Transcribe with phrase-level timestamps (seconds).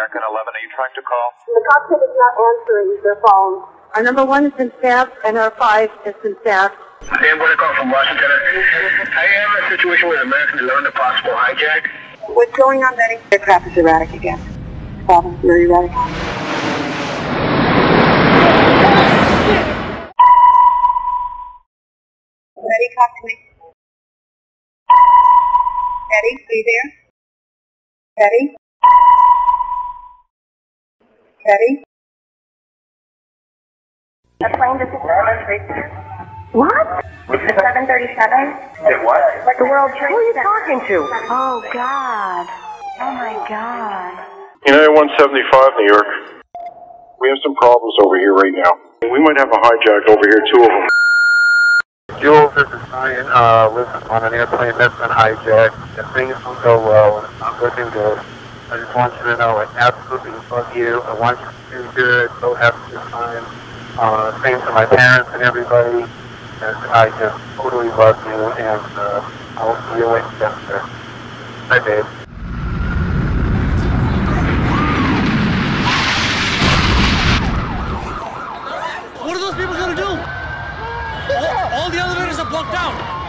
[0.00, 0.32] American 11.
[0.32, 1.28] Are you trying to call?
[1.44, 3.68] The cockpit is not answering their phone.
[3.92, 6.80] Our number one has been staffed, and our five has been staffed.
[7.04, 8.24] Sam call from Washington.
[8.24, 11.84] I am in a situation with American 11, a possible hijack.
[12.32, 13.20] What's going on, Betty?
[13.28, 14.40] The crap is erratic again.
[15.06, 15.92] Father, very erratic.
[22.56, 23.36] Betty, talk to me.
[26.08, 26.88] Betty, are you there?
[28.16, 28.56] Betty?
[31.44, 31.82] Betty?
[34.44, 34.92] A plane just
[36.52, 36.86] What?
[37.28, 38.12] 737.
[38.84, 39.22] Did what?
[39.58, 40.96] The World Trade Who are you talking to?
[41.32, 42.44] Oh, God.
[43.00, 44.12] Oh, my God.
[44.66, 46.08] United 175, New York.
[47.20, 48.72] We have some problems over here right now.
[49.08, 50.88] We might have a hijack over here, two of them.
[52.20, 53.26] Jules, this is Ryan.
[53.32, 57.40] Uh, listen, on an airplane that's been hijacked, if things don't go well, and it's
[57.40, 58.20] not looking good,
[58.70, 61.02] I just want you to know I absolutely love you.
[61.02, 62.30] I want you to do good.
[62.38, 63.44] So happy to time.
[63.98, 66.06] Uh, same to my parents and everybody.
[66.62, 70.86] And I just totally love you, and uh, I'll see you later.
[71.68, 72.04] Bye, babe.
[79.18, 80.10] What are those people gonna do?
[81.34, 83.19] All, all the elevators are blocked out.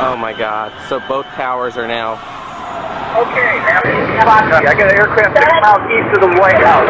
[0.00, 0.72] Oh my god.
[0.88, 2.12] So both towers are now.
[3.18, 6.88] Okay, now, I got an aircraft six miles east of the White House.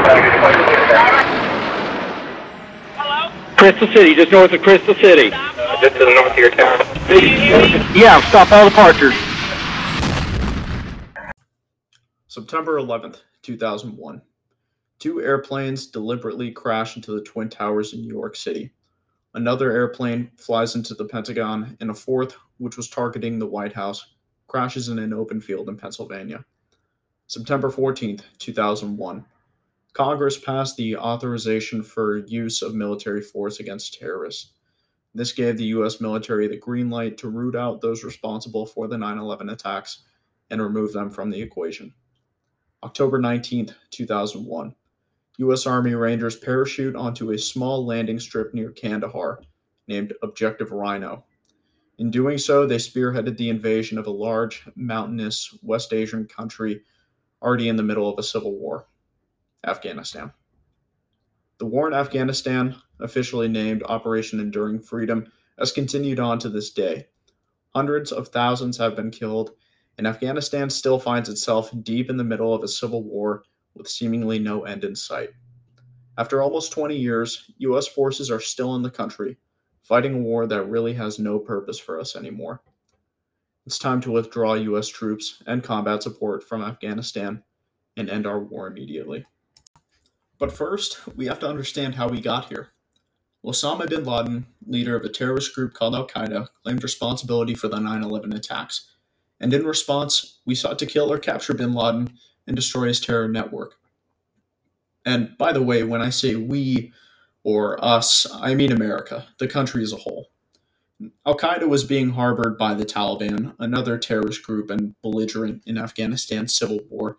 [2.97, 3.33] Hello?
[3.57, 5.31] Crystal City, just north of Crystal City.
[5.81, 6.81] Just to the north of your town.
[7.97, 9.15] Yeah, stop all departures.
[12.27, 14.21] September 11th, 2001.
[14.99, 18.71] Two airplanes deliberately crash into the Twin Towers in New York City.
[19.39, 24.17] Another airplane flies into the Pentagon, and a fourth, which was targeting the White House,
[24.49, 26.45] crashes in an open field in Pennsylvania.
[27.29, 29.25] September 14, 2001.
[29.93, 34.55] Congress passed the authorization for use of military force against terrorists.
[35.15, 36.01] This gave the U.S.
[36.01, 40.03] military the green light to root out those responsible for the 9 11 attacks
[40.51, 41.95] and remove them from the equation.
[42.83, 44.75] October 19, 2001.
[45.39, 45.67] U.S.
[45.67, 49.41] Army Rangers parachute onto a small landing strip near Kandahar
[49.87, 51.25] named Objective Rhino.
[51.99, 56.83] In doing so, they spearheaded the invasion of a large, mountainous West Asian country
[57.41, 58.89] already in the middle of a civil war
[59.65, 60.33] Afghanistan.
[61.59, 67.07] The war in Afghanistan, officially named Operation Enduring Freedom, has continued on to this day.
[67.75, 69.51] Hundreds of thousands have been killed,
[69.99, 73.45] and Afghanistan still finds itself deep in the middle of a civil war
[73.79, 75.31] with seemingly no end in sight.
[76.19, 77.87] After almost 20 years, U.S.
[77.87, 79.39] forces are still in the country,
[79.83, 82.61] fighting a war that really has no purpose for us anymore.
[83.65, 84.89] It's time to withdraw U.S.
[84.89, 87.43] troops and combat support from Afghanistan
[87.97, 89.27] and end our war immediately.
[90.39, 92.71] But first, we have to understand how we got here.
[93.45, 97.79] Osama bin Laden, leader of a terrorist group called Al Qaeda, claimed responsibility for the
[97.79, 98.91] 9 11 attacks.
[99.41, 103.29] And in response, we sought to kill or capture bin Laden and destroy his terror
[103.29, 103.77] network.
[105.07, 106.93] And by the way, when I say we
[107.45, 110.31] or us, I mean America, the country as a whole.
[111.25, 116.55] Al Qaeda was being harbored by the Taliban, another terrorist group and belligerent in Afghanistan's
[116.55, 117.19] civil war.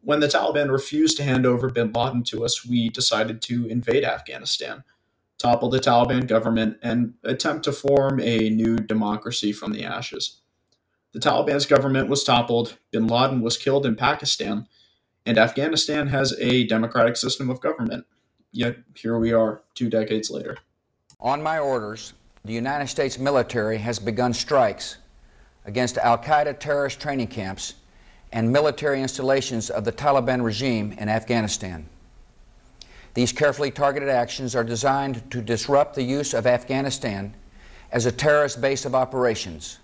[0.00, 4.04] When the Taliban refused to hand over bin Laden to us, we decided to invade
[4.04, 4.84] Afghanistan,
[5.38, 10.40] topple the Taliban government, and attempt to form a new democracy from the ashes.
[11.14, 14.66] The Taliban's government was toppled, bin Laden was killed in Pakistan,
[15.24, 18.04] and Afghanistan has a democratic system of government.
[18.50, 20.58] Yet here we are, two decades later.
[21.20, 22.14] On my orders,
[22.44, 24.96] the United States military has begun strikes
[25.64, 27.74] against Al Qaeda terrorist training camps
[28.32, 31.86] and military installations of the Taliban regime in Afghanistan.
[33.14, 37.34] These carefully targeted actions are designed to disrupt the use of Afghanistan
[37.92, 39.78] as a terrorist base of operations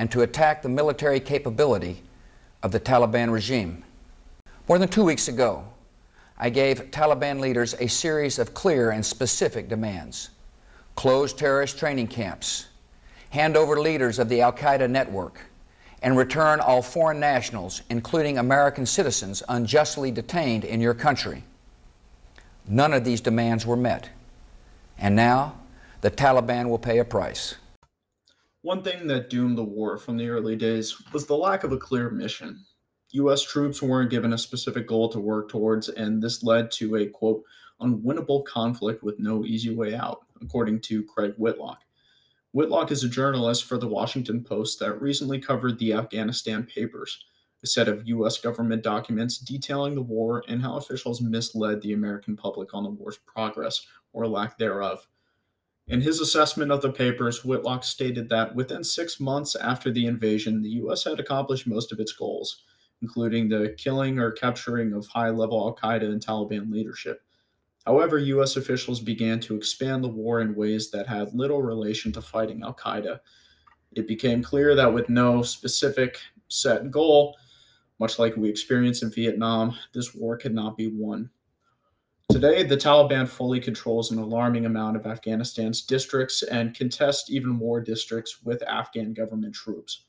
[0.00, 2.02] and to attack the military capability
[2.62, 3.84] of the Taliban regime.
[4.66, 5.62] More than two weeks ago,
[6.38, 10.30] I gave Taliban leaders a series of clear and specific demands
[10.96, 12.68] close terrorist training camps,
[13.28, 15.38] hand over leaders of the Al Qaeda network,
[16.00, 21.44] and return all foreign nationals, including American citizens unjustly detained in your country.
[22.66, 24.08] None of these demands were met.
[24.96, 25.58] And now,
[26.00, 27.56] the Taliban will pay a price.
[28.62, 31.78] One thing that doomed the war from the early days was the lack of a
[31.78, 32.66] clear mission.
[33.12, 33.42] U.S.
[33.42, 37.42] troops weren't given a specific goal to work towards, and this led to a quote,
[37.80, 41.84] unwinnable conflict with no easy way out, according to Craig Whitlock.
[42.52, 47.24] Whitlock is a journalist for the Washington Post that recently covered the Afghanistan Papers,
[47.62, 48.36] a set of U.S.
[48.36, 53.18] government documents detailing the war and how officials misled the American public on the war's
[53.18, 55.06] progress or lack thereof.
[55.90, 60.62] In his assessment of the papers, Whitlock stated that within six months after the invasion,
[60.62, 61.02] the U.S.
[61.02, 62.62] had accomplished most of its goals,
[63.02, 67.24] including the killing or capturing of high level Al Qaeda and Taliban leadership.
[67.84, 68.54] However, U.S.
[68.54, 72.74] officials began to expand the war in ways that had little relation to fighting Al
[72.74, 73.18] Qaeda.
[73.96, 77.36] It became clear that with no specific set goal,
[77.98, 81.30] much like we experienced in Vietnam, this war could not be won.
[82.30, 87.80] Today, the Taliban fully controls an alarming amount of Afghanistan's districts and contests even more
[87.80, 90.04] districts with Afghan government troops.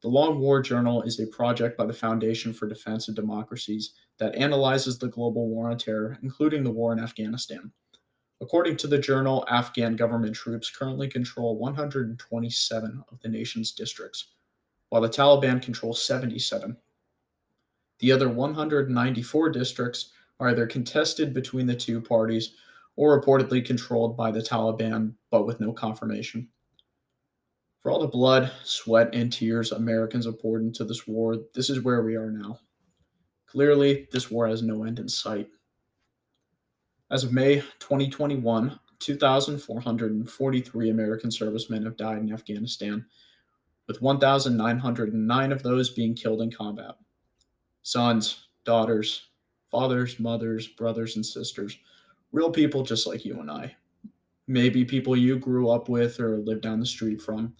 [0.00, 4.36] The Long War Journal is a project by the Foundation for Defense of Democracies that
[4.36, 7.72] analyzes the global war on terror, including the war in Afghanistan.
[8.40, 14.34] According to the journal, Afghan government troops currently control 127 of the nation's districts,
[14.90, 16.76] while the Taliban controls 77.
[17.98, 22.52] The other 194 districts are either contested between the two parties
[22.96, 26.48] or reportedly controlled by the Taliban, but with no confirmation.
[27.82, 31.82] For all the blood, sweat, and tears Americans have poured into this war, this is
[31.82, 32.58] where we are now.
[33.46, 35.48] Clearly, this war has no end in sight.
[37.10, 43.06] As of May 2021, 2,443 American servicemen have died in Afghanistan,
[43.86, 46.96] with 1,909 of those being killed in combat.
[47.82, 49.28] Sons, daughters,
[49.70, 51.78] fathers, mothers, brothers, and sisters,
[52.32, 53.76] real people just like you and I.
[54.48, 57.54] Maybe people you grew up with or lived down the street from.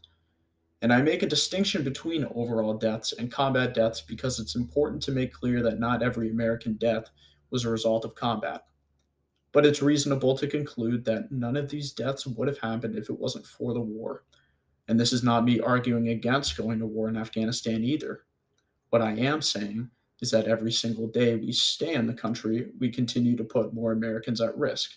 [0.82, 5.10] And I make a distinction between overall deaths and combat deaths because it's important to
[5.10, 7.10] make clear that not every American death
[7.50, 8.62] was a result of combat.
[9.52, 13.18] But it's reasonable to conclude that none of these deaths would have happened if it
[13.18, 14.24] wasn't for the war.
[14.86, 18.24] And this is not me arguing against going to war in Afghanistan either.
[18.90, 19.90] What I am saying
[20.20, 23.92] is that every single day we stay in the country, we continue to put more
[23.92, 24.92] Americans at risk.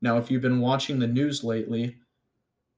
[0.00, 1.96] Now, if you've been watching the news lately,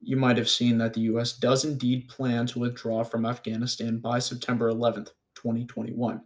[0.01, 1.33] you might have seen that the U.S.
[1.33, 6.23] does indeed plan to withdraw from Afghanistan by September 11th, 2021.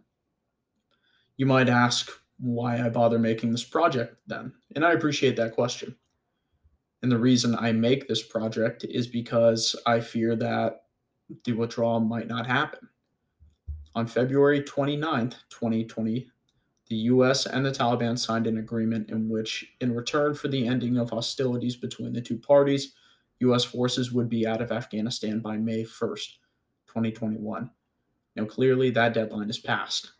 [1.37, 2.09] You might ask
[2.39, 5.95] why I bother making this project then, and I appreciate that question.
[7.01, 10.83] And the reason I make this project is because I fear that
[11.43, 12.87] the withdrawal might not happen.
[13.95, 16.29] On February 29, 2020,
[16.89, 20.97] the US and the Taliban signed an agreement in which, in return for the ending
[20.97, 22.93] of hostilities between the two parties,
[23.39, 26.37] US forces would be out of Afghanistan by May 1st,
[26.87, 27.71] 2021.
[28.35, 30.11] Now, clearly, that deadline is passed.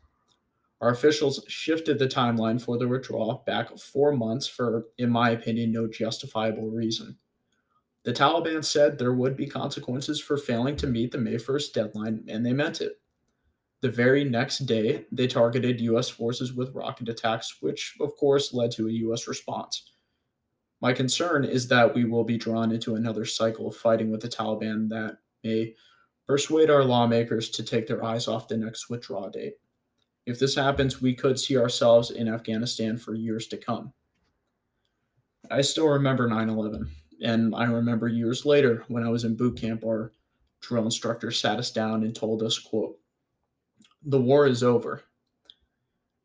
[0.79, 5.73] Our officials shifted the timeline for the withdrawal back four months for, in my opinion,
[5.73, 7.17] no justifiable reason.
[8.03, 12.23] The Taliban said there would be consequences for failing to meet the May 1st deadline,
[12.29, 13.01] and they meant it.
[13.85, 16.09] The very next day, they targeted U.S.
[16.09, 19.27] forces with rocket attacks, which, of course, led to a U.S.
[19.27, 19.91] response.
[20.81, 24.27] My concern is that we will be drawn into another cycle of fighting with the
[24.27, 25.75] Taliban that may
[26.25, 29.53] persuade our lawmakers to take their eyes off the next withdrawal date.
[30.25, 33.93] If this happens, we could see ourselves in Afghanistan for years to come.
[35.51, 36.89] I still remember 9 11,
[37.23, 40.11] and I remember years later when I was in boot camp, our
[40.59, 42.97] drill instructor sat us down and told us, quote,
[44.05, 45.01] the war is over.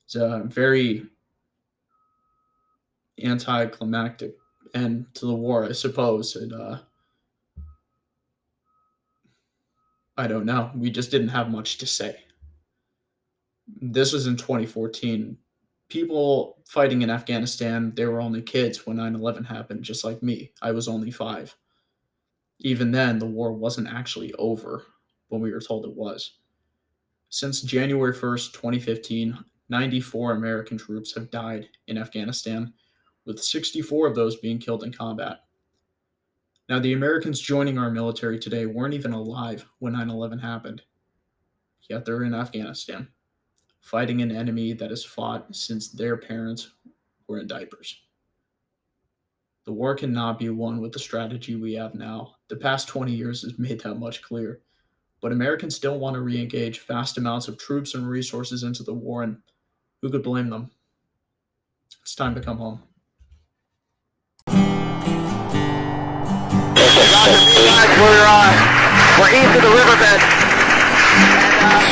[0.05, 1.07] It's a very
[3.23, 4.37] anticlimactic
[4.75, 6.37] end to the war, I suppose.
[6.37, 6.79] It, uh,
[10.17, 10.71] I don't know.
[10.75, 12.17] We just didn't have much to say.
[13.67, 15.39] This was in 2014.
[15.89, 20.53] People fighting in Afghanistan, they were only kids when 9 11 happened, just like me.
[20.61, 21.57] I was only five.
[22.61, 24.85] Even then, the war wasn't actually over
[25.29, 26.40] when we were told it was.
[27.33, 32.73] Since January 1st, 2015, 94 American troops have died in Afghanistan,
[33.25, 35.45] with 64 of those being killed in combat.
[36.69, 40.83] Now, the Americans joining our military today weren't even alive when 9 11 happened,
[41.89, 43.07] yet they're in Afghanistan,
[43.79, 46.73] fighting an enemy that has fought since their parents
[47.29, 48.01] were in diapers.
[49.67, 52.35] The war cannot be won with the strategy we have now.
[52.49, 54.63] The past 20 years has made that much clear
[55.21, 58.95] but Americans still want to re engage vast amounts of troops and resources into the
[58.95, 59.39] war, and
[60.03, 60.71] who could blame them?
[62.03, 62.83] It's time to come home.
[68.01, 68.49] we're, uh,
[69.21, 70.21] we're east of the riverbed.
[71.21, 71.85] And, uh,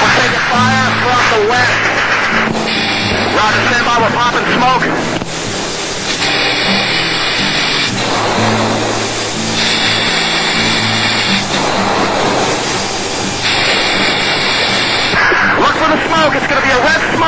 [0.00, 0.89] we're taking fire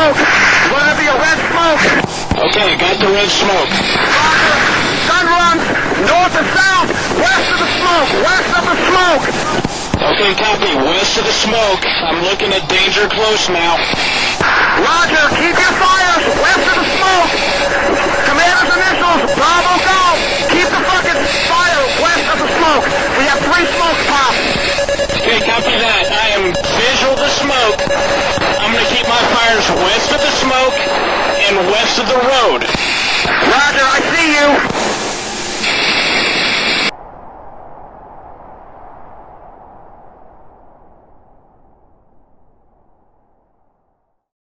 [0.03, 0.19] smoke.
[0.75, 1.83] Gonna be a red smoke.
[2.51, 3.71] Okay, got the red smoke.
[3.71, 4.55] Roger.
[5.07, 5.65] Gun runs
[6.11, 6.89] north and south,
[7.23, 9.25] west of the smoke, west of the smoke.
[10.03, 10.75] Okay, copy.
[10.75, 11.87] West of the smoke.
[11.87, 13.79] I'm looking at danger close now.
[14.83, 17.31] Roger, keep your fires west of the smoke.
[18.27, 20.19] Commander's initials, Bravo Golf.
[20.51, 22.85] Keep the fucking fire west of the smoke.
[23.23, 24.32] We have three smoke pops.
[31.99, 32.72] Of the road.